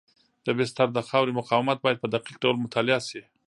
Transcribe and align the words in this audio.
د 0.45 0.47
بستر 0.57 0.87
د 0.93 0.99
خاورې 1.07 1.31
مقاومت 1.39 1.77
باید 1.81 2.01
په 2.03 2.07
دقیق 2.13 2.35
ډول 2.43 2.55
مطالعه 2.65 3.01
شي 3.09 3.21